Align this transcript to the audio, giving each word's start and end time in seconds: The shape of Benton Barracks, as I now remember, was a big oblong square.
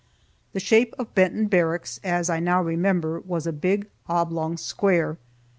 The 0.53 0.59
shape 0.59 0.95
of 0.97 1.13
Benton 1.13 1.45
Barracks, 1.45 1.99
as 2.03 2.27
I 2.27 2.39
now 2.39 2.59
remember, 2.59 3.19
was 3.19 3.45
a 3.45 3.53
big 3.53 3.87
oblong 4.09 4.57
square. 4.57 5.19